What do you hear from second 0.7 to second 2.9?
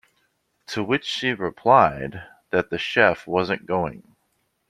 which she replied that the